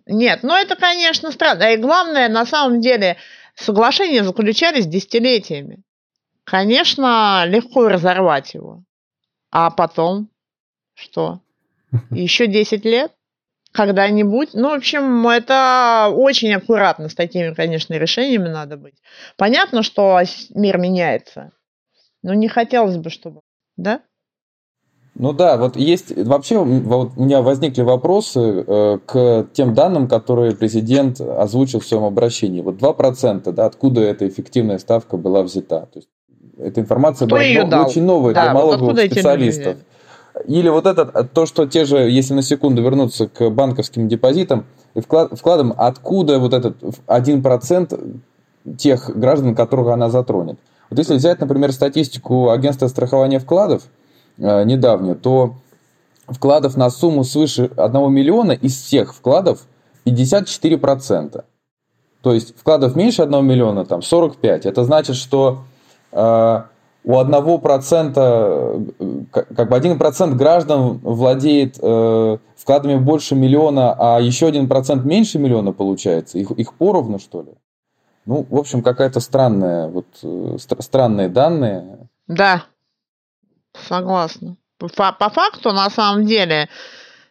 [0.06, 1.74] Нет, ну это, конечно, странно.
[1.74, 3.16] И главное, на самом деле,
[3.54, 5.82] соглашения заключались десятилетиями.
[6.44, 8.82] Конечно, легко разорвать его.
[9.50, 10.28] А потом
[10.94, 11.40] что?
[12.10, 13.12] Еще 10 лет?
[13.72, 14.50] Когда-нибудь?
[14.54, 18.96] Ну, в общем, это очень аккуратно с такими, конечно, решениями надо быть.
[19.36, 20.20] Понятно, что
[20.54, 21.52] мир меняется.
[22.22, 23.40] Но не хотелось бы, чтобы...
[23.76, 24.02] Да?
[25.14, 30.56] Ну да, вот есть вообще вот у меня возникли вопросы э, к тем данным, которые
[30.56, 32.62] президент озвучил в своем обращении.
[32.62, 35.88] Вот 2%, да, откуда эта эффективная ставка была взята?
[35.92, 36.08] То есть
[36.62, 37.86] эта информация Кто была дал?
[37.86, 39.76] очень новая да, для налоговых вот специалистов.
[40.46, 45.00] Или вот это, то, что те же, если на секунду вернуться к банковским депозитам и
[45.00, 48.20] вклад, вкладам, откуда вот этот 1%
[48.78, 50.58] тех граждан, которых она затронет?
[50.88, 53.82] Вот если взять, например, статистику агентства страхования вкладов
[54.38, 55.54] э, недавнюю, то
[56.28, 59.66] вкладов на сумму свыше 1 миллиона из всех вкладов
[60.06, 61.44] 54%.
[62.22, 64.66] То есть вкладов меньше 1 миллиона, там 45.
[64.66, 65.69] Это значит, что Э,
[67.02, 74.20] у одного процента, э, как бы один процент граждан владеет э, вкладами больше миллиона, а
[74.20, 76.38] еще один процент меньше миллиона получается.
[76.38, 77.52] Их, их поровну, что ли?
[78.26, 80.06] Ну, в общем, какая-то странная, вот,
[80.60, 82.08] стр- странные данные.
[82.26, 82.64] Да,
[83.72, 84.56] согласна.
[84.78, 86.68] По, по факту, на самом деле,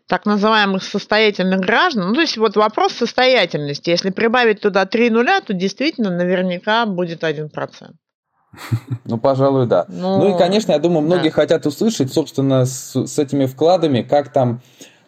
[0.08, 5.42] так называемых состоятельных граждан, ну, то есть вот вопрос состоятельности, если прибавить туда три нуля,
[5.42, 7.96] то действительно наверняка будет один процент.
[9.06, 9.86] Ну, пожалуй, да.
[9.88, 11.36] Ну, ну и, конечно, я думаю, многие да.
[11.36, 14.62] хотят услышать, собственно, с, с этими вкладами, как там,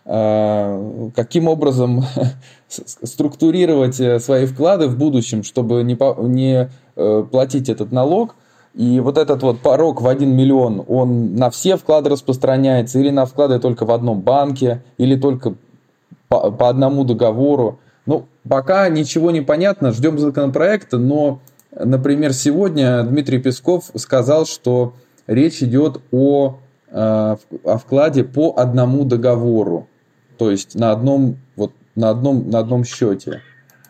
[0.06, 2.04] э, каким образом
[2.67, 8.36] структурировать э, свои вклады в будущем, чтобы не, не э, платить этот налог.
[8.73, 13.25] И вот этот вот порог в 1 миллион, он на все вклады распространяется, или на
[13.25, 15.56] вклады только в одном банке, или только
[16.30, 17.80] по, по одному договору.
[18.06, 21.39] Ну, пока ничего не понятно, ждем законопроекта, но
[21.73, 24.93] Например, сегодня Дмитрий Песков сказал, что
[25.25, 26.57] речь идет о,
[26.89, 26.95] э,
[27.63, 29.88] о вкладе по одному договору,
[30.38, 33.41] то есть на одном, вот, на одном, на одном счете.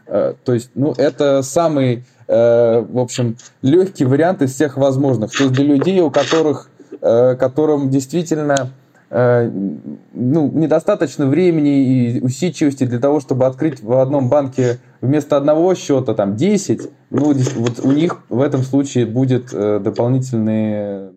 [0.06, 5.32] Э, то есть, ну, это самый, э, в общем, легкий вариант из всех возможных.
[5.32, 8.70] То есть для людей, у которых, которым действительно
[9.12, 16.14] ну, недостаточно времени и усидчивости для того, чтобы открыть в одном банке вместо одного счета
[16.14, 21.12] там 10, ну, вот у них в этом случае будет э, дополнительные,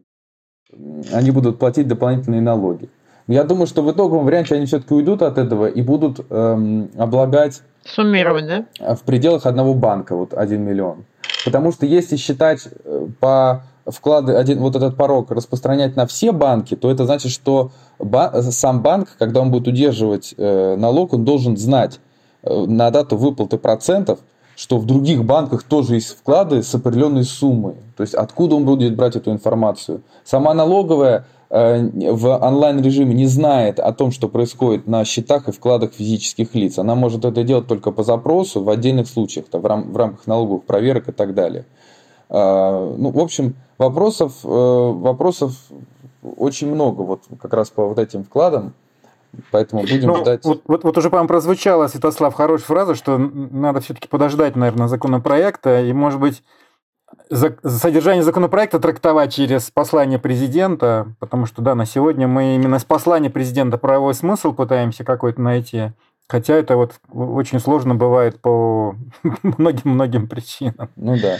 [1.12, 2.90] они будут платить дополнительные налоги.
[3.28, 7.62] Я думаю, что в итоговом варианте они все-таки уйдут от этого и будут эм, облагать
[7.85, 8.94] Суммировать, да?
[8.96, 11.04] в пределах одного банка, вот 1 миллион.
[11.44, 16.75] Потому что если считать э, по вклады, один, вот этот порог распространять на все банки,
[16.75, 21.57] то это значит, что ба- сам банк, когда он будет удерживать э, налог, он должен
[21.57, 22.01] знать
[22.42, 24.20] э, на дату выплаты процентов,
[24.57, 27.75] что в других банках тоже есть вклады с определенной суммой.
[27.97, 30.03] То есть откуда он будет брать эту информацию.
[30.25, 35.92] Сама налоговая э, в онлайн-режиме не знает о том, что происходит на счетах и вкладах
[35.92, 36.79] физических лиц.
[36.79, 41.12] Она может это делать только по запросу в отдельных случаях, в рамках налоговых проверок и
[41.12, 41.66] так далее.
[42.31, 45.53] А, ну, в общем, вопросов, э, вопросов
[46.37, 48.75] очень много вот как раз по вот этим вкладам.
[49.51, 50.45] Поэтому будем ну, ждать.
[50.45, 55.83] Вот, вот, вот уже, по-моему, прозвучала, Святослав, хорошая фраза, что надо все-таки подождать, наверное, законопроекта,
[55.83, 56.43] и, может быть,
[57.31, 62.85] за, содержание законопроекта трактовать через послание президента, потому что, да, на сегодня мы именно с
[62.85, 65.93] послания президента правовой смысл пытаемся какой-то найти.
[66.29, 68.95] Хотя это вот очень сложно бывает по
[69.43, 70.89] многим-многим причинам.
[70.97, 71.37] Ну да.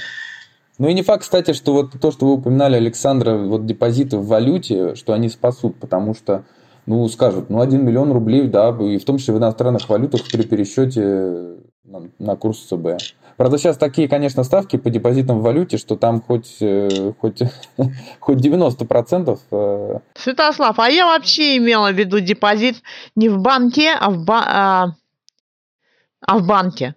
[0.79, 4.27] Ну и не факт, кстати, что вот то, что вы упоминали, Александра, вот депозиты в
[4.27, 6.45] валюте, что они спасут, потому что,
[6.87, 10.43] ну, скажут, ну, 1 миллион рублей, да, и в том числе в иностранных валютах при
[10.43, 13.01] пересчете на, на курс ЦБ.
[13.37, 17.43] Правда, сейчас такие, конечно, ставки по депозитам в валюте, что там хоть, э, хоть,
[18.21, 19.39] хоть 90%.
[19.51, 19.99] Э.
[20.15, 22.83] Святослав, а я вообще имела в виду депозит
[23.15, 24.87] не в банке, а в, ба- а,
[26.21, 26.95] а в банке.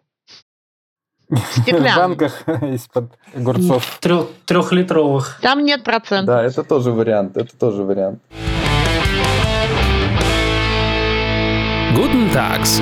[1.30, 3.98] В банках из-под огурцов.
[4.00, 5.40] Трех, трехлитровых.
[5.42, 6.28] Там нет процентов.
[6.28, 7.36] Да, это тоже вариант.
[7.36, 8.20] Это тоже вариант.
[11.94, 12.82] Guten Tags.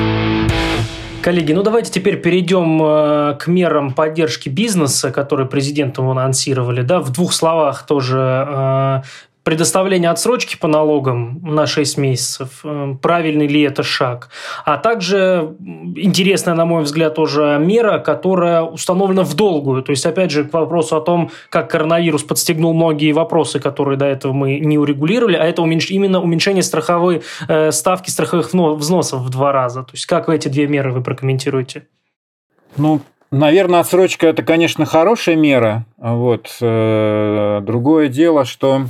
[1.24, 6.84] Коллеги, ну давайте теперь перейдем э, к мерам поддержки бизнеса, которые президентом анонсировали.
[6.84, 9.02] Да, в двух словах тоже э,
[9.46, 14.30] предоставление отсрочки по налогам на 6 месяцев, э, правильный ли это шаг.
[14.66, 15.56] А также
[15.96, 19.84] интересная, на мой взгляд, тоже мера, которая установлена в долгую.
[19.84, 24.06] То есть, опять же, к вопросу о том, как коронавирус подстегнул многие вопросы, которые до
[24.06, 25.92] этого мы не урегулировали, а это уменьш...
[25.92, 29.84] именно уменьшение страховой э, ставки страховых взносов в два раза.
[29.84, 31.88] То есть, как эти две меры вы прокомментируете?
[32.78, 33.00] Ну,
[33.32, 35.86] Наверное, отсрочка это, конечно, хорошая мера.
[35.98, 36.58] Вот.
[36.62, 38.86] Э, другое дело, что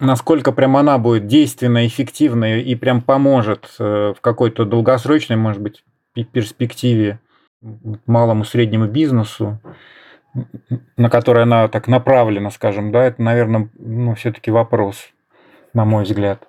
[0.00, 5.84] насколько прям она будет действенная, эффективная и прям поможет э, в какой-то долгосрочной, может быть,
[6.32, 7.20] перспективе
[8.06, 9.60] малому среднему бизнесу,
[10.96, 15.08] на который она так направлена, скажем, да, это, наверное, ну, все-таки вопрос,
[15.74, 16.46] на мой взгляд.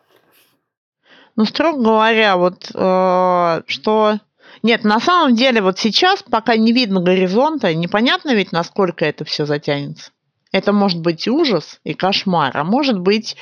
[1.36, 4.20] Ну, строго говоря, вот э, что...
[4.62, 9.46] Нет, на самом деле вот сейчас, пока не видно горизонта, непонятно ведь, насколько это все
[9.46, 10.12] затянется.
[10.52, 13.36] Это может быть ужас и кошмар, а может быть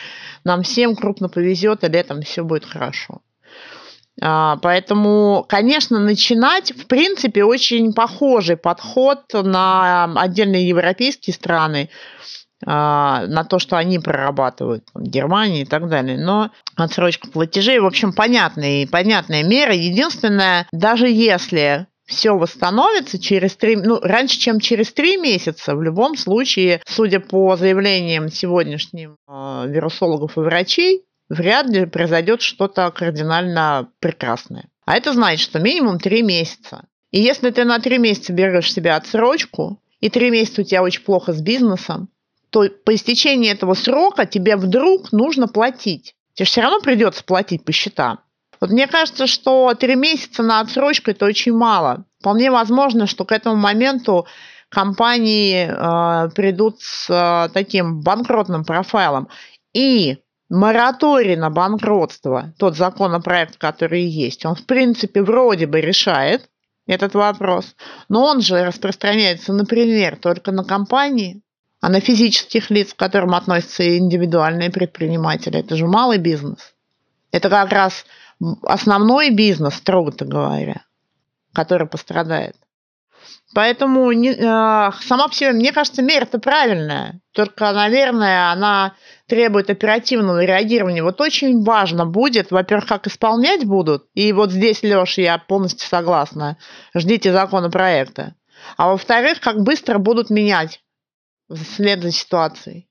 [0.43, 3.22] нам всем крупно повезет, и летом все будет хорошо.
[4.22, 11.89] А, поэтому, конечно, начинать, в принципе, очень похожий подход на отдельные европейские страны,
[12.65, 16.17] а, на то, что они прорабатывают, там, Германия и так далее.
[16.17, 19.74] Но отсрочка платежей, в общем, понятные, понятная мера.
[19.74, 25.76] Единственное, даже если все восстановится через три, ну, раньше, чем через три месяца.
[25.76, 32.89] В любом случае, судя по заявлениям сегодняшним э, вирусологов и врачей, вряд ли произойдет что-то
[32.91, 34.70] кардинально прекрасное.
[34.86, 36.86] А это значит, что минимум три месяца.
[37.12, 41.04] И если ты на три месяца берешь себе отсрочку, и три месяца у тебя очень
[41.04, 42.10] плохо с бизнесом,
[42.50, 46.15] то по истечении этого срока тебе вдруг нужно платить.
[46.34, 48.20] Тебе все равно придется платить по счетам.
[48.60, 52.06] Вот мне кажется, что три месяца на отсрочку это очень мало.
[52.20, 54.26] Вполне возможно, что к этому моменту
[54.70, 59.30] компании э, придут с э, таким банкротным профайлом.
[59.74, 60.17] И
[60.50, 66.50] мораторий на банкротство, тот законопроект, который есть, он в принципе вроде бы решает
[66.86, 67.76] этот вопрос,
[68.10, 71.41] но он же распространяется, например, только на компании,
[71.82, 75.60] а на физических лиц, к которым относятся индивидуальные предприниматели.
[75.60, 76.74] Это же малый бизнес.
[77.32, 78.06] Это как раз
[78.63, 80.84] основной бизнес, строго-то говоря,
[81.54, 82.56] который пострадает.
[83.54, 84.36] Поэтому не, э,
[85.02, 87.21] сама по себе, мне кажется, мера-то правильная.
[87.32, 88.93] Только, наверное, она
[89.26, 91.02] требует оперативного реагирования.
[91.02, 94.06] Вот очень важно будет, во-первых, как исполнять будут.
[94.13, 96.58] И вот здесь, Леша, я полностью согласна.
[96.93, 98.36] Ждите законопроекта.
[98.76, 100.82] А во-вторых, как быстро будут менять
[101.50, 102.88] вслед за ситуацией.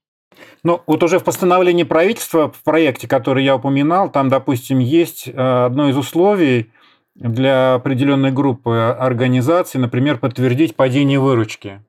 [0.62, 5.64] Ну, вот уже в постановлении правительства, в проекте, который я упоминал, там, допустим, есть э,
[5.64, 6.70] одно из условий
[7.14, 11.82] для определенной группы организаций, например, подтвердить падение выручки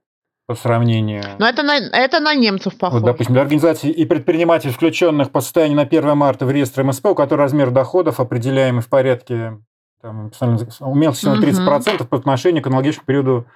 [0.48, 1.24] по сравнению.
[1.40, 3.02] Но это на, это на немцев похоже.
[3.02, 7.08] Вот, допустим, для организаций и предпринимателей, включенных по состоянию на 1 марта в реестр МСП,
[7.08, 9.60] у которых размер доходов определяемый в порядке
[10.02, 10.32] там,
[10.80, 12.06] уменьшился на 30% угу.
[12.06, 13.48] по отношению к аналогичному периоду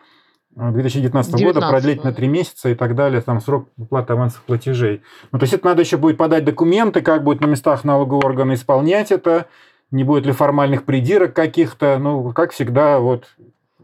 [0.55, 1.43] 2019 19.
[1.43, 5.01] года продлить на 3 месяца и так далее, там срок уплаты авансовых платежей.
[5.31, 8.53] Ну, то есть это надо еще будет подать документы, как будет на местах налогового органа
[8.53, 9.47] исполнять это,
[9.91, 13.27] не будет ли формальных придирок каких-то, ну, как всегда, вот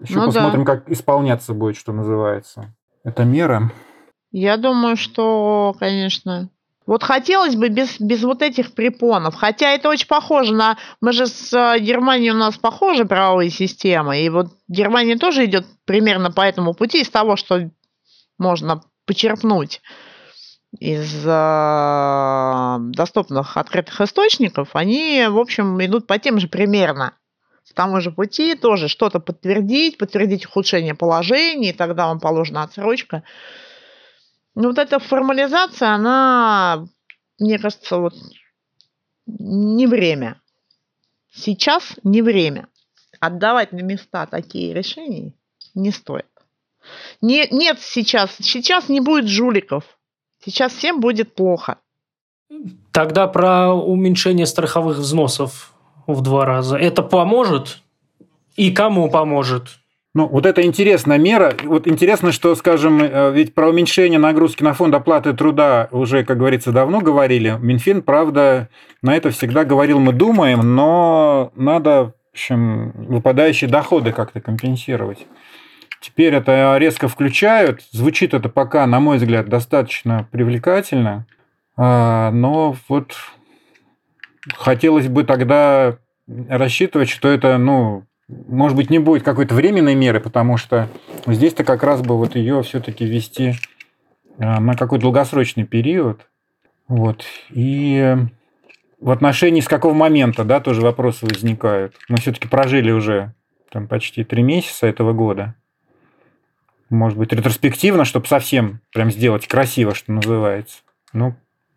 [0.02, 0.76] еще ну, посмотрим, да.
[0.76, 2.74] как исполняться будет, что называется.
[3.04, 3.72] Это мера.
[4.32, 6.50] Я думаю, что, конечно,
[6.88, 9.36] вот хотелось бы без, без вот этих препонов.
[9.36, 10.78] Хотя это очень похоже на...
[11.02, 14.22] Мы же с э, Германией у нас похожи правовые системы.
[14.22, 17.70] И вот Германия тоже идет примерно по этому пути из того, что
[18.38, 19.82] можно почерпнуть
[20.80, 27.14] из э, доступных открытых источников, они, в общем, идут по тем же примерно.
[27.68, 33.24] По тому же пути тоже что-то подтвердить, подтвердить ухудшение положения, и тогда вам положена отсрочка.
[34.60, 36.88] Ну, вот эта формализация, она,
[37.38, 38.16] мне кажется, вот
[39.28, 40.42] не время.
[41.32, 42.68] Сейчас не время.
[43.20, 45.34] Отдавать на места такие решения
[45.76, 46.26] не стоит.
[47.22, 49.84] Не, нет сейчас, сейчас не будет жуликов.
[50.44, 51.78] Сейчас всем будет плохо.
[52.92, 55.72] Тогда про уменьшение страховых взносов
[56.08, 56.78] в два раза.
[56.78, 57.84] Это поможет?
[58.56, 59.78] И кому поможет?
[60.18, 61.54] Ну, вот это интересная мера.
[61.64, 66.40] Вот интересно, что, скажем, э, ведь про уменьшение нагрузки на фонд оплаты труда уже, как
[66.40, 67.56] говорится, давно говорили.
[67.62, 68.68] Минфин, правда,
[69.04, 75.28] на это всегда говорил, мы думаем, но надо, в общем, выпадающие доходы как-то компенсировать.
[76.02, 77.84] Теперь это резко включают.
[77.92, 81.28] Звучит это пока, на мой взгляд, достаточно привлекательно.
[81.76, 83.14] А, но вот
[84.56, 90.58] хотелось бы тогда рассчитывать, что это, ну, может быть, не будет какой-то временной меры, потому
[90.58, 90.90] что
[91.26, 93.56] здесь-то как раз бы вот ее все-таки вести
[94.38, 96.28] а, на какой-то долгосрочный период.
[96.88, 97.24] Вот.
[97.50, 98.16] И
[99.00, 101.96] в отношении с какого момента, да, тоже вопросы возникают.
[102.10, 103.34] Мы все-таки прожили уже
[103.72, 105.56] там почти три месяца этого года.
[106.90, 110.80] Может быть, ретроспективно, чтобы совсем прям сделать красиво, что называется.
[111.12, 111.36] Ну,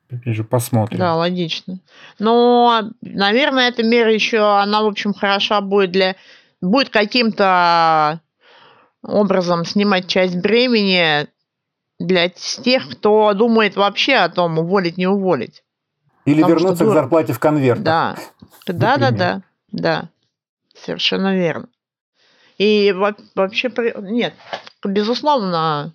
[0.09, 0.99] опять же, посмотрим.
[0.99, 1.81] Да, логично.
[2.19, 6.17] Но, наверное, эта мера еще, она, в общем, хороша будет для
[6.61, 8.21] будет каким-то
[9.03, 11.29] образом снимать часть бремени
[11.99, 15.63] для тех, кто думает вообще о том, уволить, не уволить.
[16.25, 17.83] Или Потому вернуться к зарплате в конверт.
[17.83, 18.17] Да.
[18.67, 19.43] Да, да, да,
[19.73, 20.09] да.
[20.75, 21.69] Совершенно верно.
[22.59, 22.93] И
[23.35, 24.35] вообще, нет,
[24.85, 25.95] безусловно,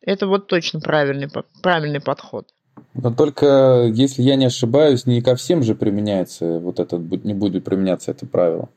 [0.00, 1.28] это вот точно правильный,
[1.62, 2.48] правильный подход.
[2.94, 7.64] Но только, если я не ошибаюсь, не ко всем же применяется вот это, не будет
[7.64, 8.70] применяться это правило.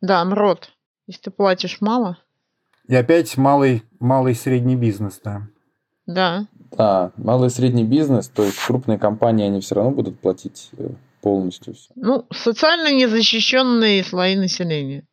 [0.00, 0.70] Да, МРОД.
[1.06, 2.18] Если ты платишь мало.
[2.86, 5.42] И опять малый, малый и средний бизнес, да.
[6.06, 6.46] Да.
[6.72, 10.88] Да, малый и средний бизнес, то есть крупные компании, они все равно будут платить э,
[11.22, 11.90] полностью все.
[11.96, 15.04] Ну, социально незащищенные слои населения,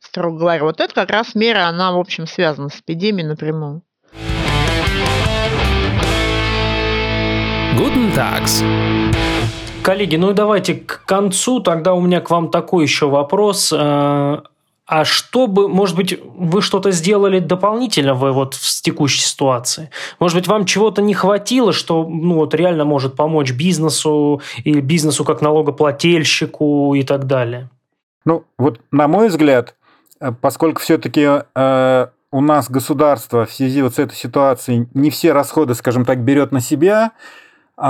[0.00, 0.64] строго говоря.
[0.64, 3.82] Вот это как раз мера, она, в общем, связана с эпидемией напрямую.
[7.76, 8.62] Guten Tags.
[9.86, 11.60] Коллеги, ну и давайте к концу.
[11.60, 13.72] Тогда у меня к вам такой еще вопрос.
[13.72, 14.38] Э,
[14.84, 19.90] а что бы, может быть, вы что-то сделали дополнительно вы вот в текущей ситуации?
[20.18, 25.24] Может быть, вам чего-то не хватило, что ну, вот реально может помочь бизнесу или бизнесу
[25.24, 27.70] как налогоплательщику и так далее?
[28.24, 29.76] Ну, вот на мой взгляд,
[30.18, 35.32] э, поскольку все-таки э, у нас государство в связи вот с этой ситуацией не все
[35.32, 37.12] расходы, скажем так, берет на себя,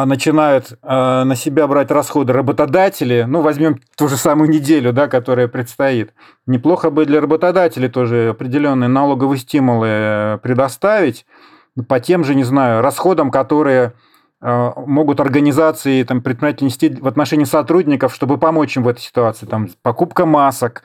[0.04, 5.46] начинают а, на себя брать расходы работодатели, ну, возьмем ту же самую неделю, да, которая
[5.46, 6.12] предстоит,
[6.46, 11.24] неплохо бы для работодателей тоже определенные налоговые стимулы э, предоставить
[11.88, 13.92] по тем же, не знаю, расходам, которые
[14.40, 19.46] а, могут организации, там, предприниматели нести в отношении сотрудников, чтобы помочь им в этой ситуации,
[19.46, 20.82] там, покупка масок,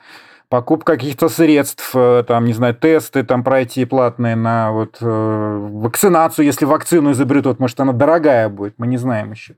[0.51, 5.05] покупка каких-то средств, э, там, не знаю, тесты там пройти платные на вот э,
[5.71, 9.55] вакцинацию, если вакцину изобретут, может, она дорогая будет, мы не знаем еще.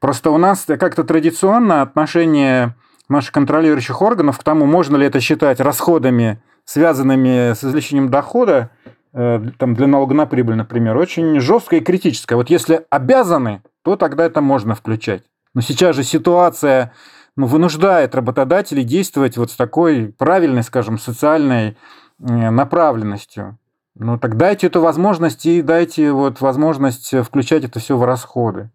[0.00, 2.74] Просто у нас как-то традиционно отношение
[3.08, 8.68] наших контролирующих органов к тому, можно ли это считать расходами, связанными с извлечением дохода,
[9.14, 12.36] э, там, для налога на прибыль, например, очень жесткое и критическое.
[12.36, 15.22] Вот если обязаны, то тогда это можно включать.
[15.54, 16.92] Но сейчас же ситуация
[17.38, 21.76] ну, вынуждает работодателей действовать вот с такой правильной, скажем, социальной
[22.18, 23.58] э, направленностью.
[23.94, 28.70] Ну, так дайте эту возможность и дайте вот возможность включать это все в расходы.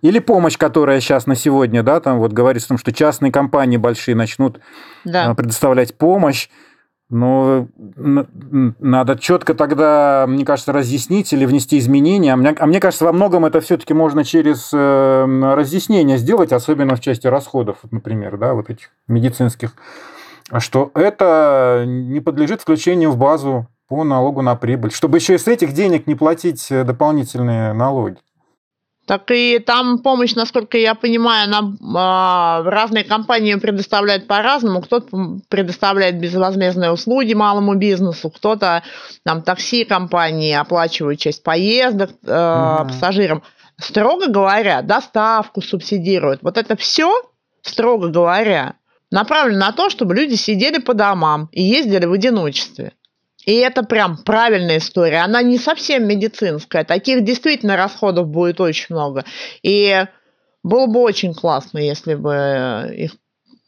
[0.00, 3.76] Или помощь, которая сейчас на сегодня, да, там вот говорится о том, что частные компании
[3.76, 4.58] большие начнут
[5.04, 5.30] да.
[5.30, 6.48] Э, предоставлять помощь.
[7.14, 7.68] Но
[8.80, 12.32] надо четко тогда, мне кажется, разъяснить или внести изменения.
[12.32, 16.96] А мне, а мне кажется, во многом это все-таки можно через э, разъяснение сделать, особенно
[16.96, 19.74] в части расходов, например, да, вот этих медицинских,
[20.56, 25.46] что это не подлежит включению в базу по налогу на прибыль, чтобы еще и с
[25.46, 28.16] этих денег не платить э, дополнительные налоги.
[29.06, 34.80] Так и там помощь, насколько я понимаю, нам э, разные компании предоставляют по-разному.
[34.80, 38.84] Кто-то предоставляет безвозмездные услуги малому бизнесу, кто-то
[39.24, 42.86] там такси-компании оплачивают часть поездок э, mm-hmm.
[42.86, 43.42] пассажирам.
[43.76, 46.42] Строго говоря, доставку субсидируют.
[46.42, 47.12] Вот это все,
[47.62, 48.74] строго говоря,
[49.10, 52.92] направлено на то, чтобы люди сидели по домам и ездили в одиночестве.
[53.44, 55.18] И это прям правильная история.
[55.18, 56.84] Она не совсем медицинская.
[56.84, 59.24] Таких действительно расходов будет очень много.
[59.62, 60.04] И
[60.62, 63.12] было бы очень классно, если бы их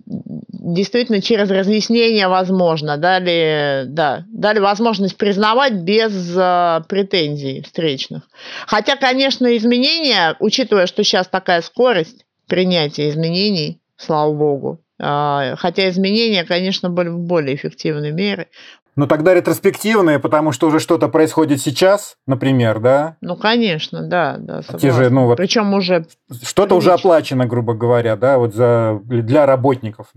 [0.07, 8.29] действительно через разъяснение возможно дали, да, дали возможность признавать без э, претензий встречных.
[8.67, 16.45] Хотя, конечно, изменения, учитывая, что сейчас такая скорость принятия изменений, слава богу, э, хотя изменения,
[16.45, 18.49] конечно, были более эффективной меры,
[18.97, 23.17] ну, тогда ретроспективные, потому что уже что-то происходит сейчас, например, да?
[23.21, 24.63] Ну, конечно, да, да.
[24.63, 26.07] Те же, ну, вот Причем уже...
[26.43, 30.09] Что-то уже оплачено, грубо говоря, да, вот за, для работников.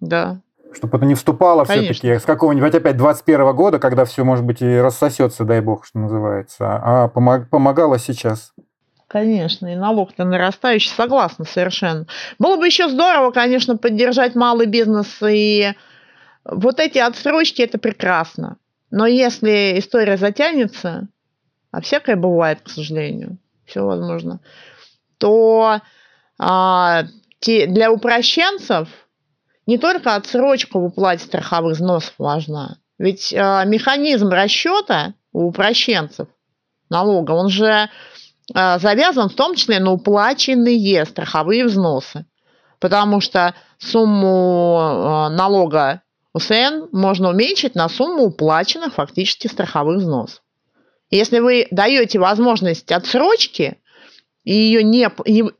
[0.00, 0.40] Да.
[0.74, 4.78] Чтобы это не вступало все-таки с какого-нибудь опять 21 года, когда все, может быть, и
[4.78, 8.52] рассосется, дай бог, что называется, а помогало сейчас.
[9.08, 12.06] Конечно, и налог-то нарастающий, согласна совершенно.
[12.38, 15.72] Было бы еще здорово, конечно, поддержать малый бизнес, и
[16.48, 18.56] вот эти отсрочки– это прекрасно.
[18.90, 21.08] Но если история затянется,
[21.70, 24.40] а всякое бывает, к сожалению, все возможно,
[25.18, 25.80] то
[26.38, 27.04] а,
[27.40, 28.88] те, для упрощенцев
[29.66, 36.28] не только отсрочка в уплате страховых взносов важна, ведь а, механизм расчета у упрощенцев
[36.88, 37.90] налога, он же
[38.54, 42.24] а, завязан в том числе на уплаченные страховые взносы.
[42.80, 46.02] Потому что сумму а, налога
[46.34, 50.42] УСН можно уменьшить на сумму уплаченных фактически страховых взносов.
[51.10, 53.78] Если вы даете возможность отсрочки
[54.44, 55.08] и ее не,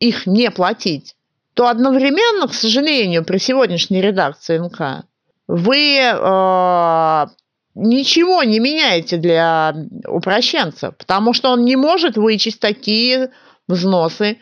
[0.01, 1.16] их не платить,
[1.55, 5.07] то одновременно, к сожалению, при сегодняшней редакции НК
[5.49, 7.27] вы э,
[7.75, 9.75] ничего не меняете для
[10.07, 13.31] упрощенца, потому что он не может вычесть такие
[13.66, 14.39] взносы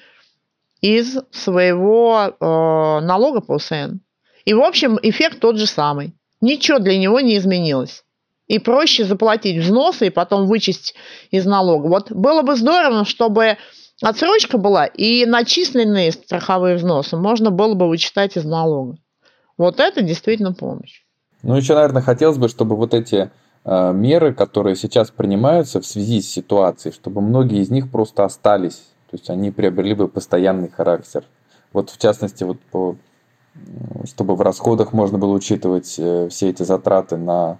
[0.80, 2.44] из своего э,
[3.04, 4.00] налога по УСН.
[4.46, 6.14] И, в общем, эффект тот же самый.
[6.40, 8.04] Ничего для него не изменилось.
[8.46, 10.94] И проще заплатить взносы и потом вычесть
[11.30, 11.88] из налога.
[11.88, 13.58] Вот было бы здорово, чтобы
[14.00, 18.98] отсрочка была и начисленные страховые взносы можно было бы вычитать из налога.
[19.58, 21.02] Вот это действительно помощь.
[21.42, 23.30] Ну, еще, наверное, хотелось бы, чтобы вот эти
[23.64, 28.82] э, меры, которые сейчас принимаются в связи с ситуацией, чтобы многие из них просто остались.
[29.10, 31.24] То есть они приобрели бы постоянный характер.
[31.72, 32.96] Вот в частности, вот по,
[34.04, 37.58] чтобы в расходах можно было учитывать э, все эти затраты на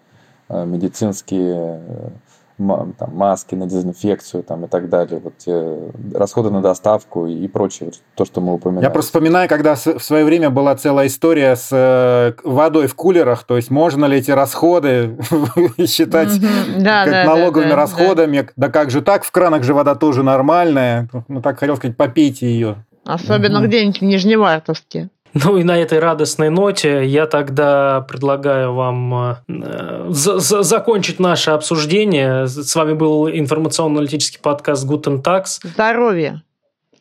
[0.49, 2.13] э, медицинские
[2.59, 7.87] там, маски на дезинфекцию там, и так далее, вот те расходы на доставку и прочее,
[7.87, 8.85] вот, то, что мы упоминали.
[8.85, 13.45] Я просто вспоминаю, когда в свое время была целая история с э, водой в кулерах,
[13.45, 15.19] то есть можно ли эти расходы
[15.87, 16.41] считать
[16.83, 21.59] как налоговыми расходами, да как же так, в кранах же вода тоже нормальная, ну так
[21.59, 22.77] хотел сказать, попейте ее.
[23.05, 25.11] Особенно где-нибудь в Нижневартовске.
[25.45, 32.47] Ну и на этой радостной ноте я тогда предлагаю вам э, закончить наше обсуждение.
[32.47, 35.61] С вами был информационно-аналитический подкаст Guten Tax.
[35.63, 36.43] Здоровья.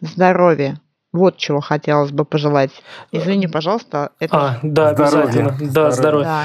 [0.01, 0.81] Здоровья.
[1.13, 2.71] Вот чего хотелось бы пожелать.
[3.13, 4.09] Извини, пожалуйста.
[4.19, 4.37] Это...
[4.37, 5.23] А, да, здоровья.
[5.23, 5.57] обязательно.
[5.71, 6.25] Да, здоровья.
[6.25, 6.43] Да.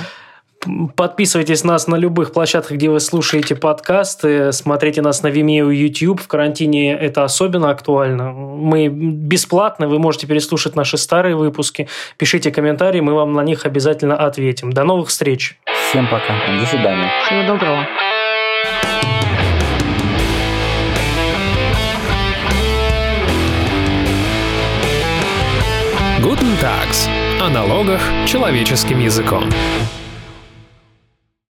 [0.94, 4.52] Подписывайтесь на нас на любых площадках, где вы слушаете подкасты.
[4.52, 6.20] Смотрите нас на Vimeo и YouTube.
[6.20, 8.32] В карантине это особенно актуально.
[8.32, 11.88] Мы бесплатны, вы можете переслушать наши старые выпуски.
[12.18, 14.70] Пишите комментарии, мы вам на них обязательно ответим.
[14.70, 15.58] До новых встреч.
[15.88, 16.34] Всем пока.
[16.60, 17.10] До свидания.
[17.24, 17.86] Всего доброго.
[26.20, 27.08] Guten Tags.
[27.40, 29.44] О налогах человеческим языком.